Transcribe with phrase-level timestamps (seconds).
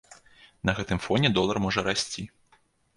[0.69, 2.29] На гэтым фоне долар можа расці.